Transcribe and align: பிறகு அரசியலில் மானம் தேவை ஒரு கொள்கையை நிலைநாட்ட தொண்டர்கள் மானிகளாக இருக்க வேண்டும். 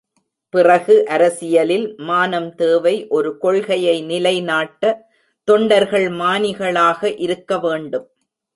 பிறகு 0.53 0.95
அரசியலில் 1.07 1.85
மானம் 1.99 2.47
தேவை 2.55 2.95
ஒரு 3.07 3.37
கொள்கையை 3.37 3.95
நிலைநாட்ட 4.01 4.83
தொண்டர்கள் 5.47 6.09
மானிகளாக 6.15 7.19
இருக்க 7.19 7.59
வேண்டும். 7.59 8.07